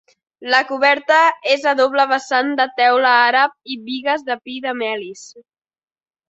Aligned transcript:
La 0.51 0.59
coberta 0.69 1.17
és 1.55 1.67
a 1.71 1.73
doble 1.79 2.05
vessant 2.11 2.49
de 2.61 2.67
teula 2.79 3.11
àrab 3.27 3.55
i 3.75 3.79
bigues 3.91 4.25
de 4.31 4.39
pi 4.49 4.57
de 4.65 4.75
melis. 4.81 5.29